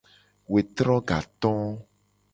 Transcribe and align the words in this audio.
Wetro 0.53 0.95
gato. 1.09 1.53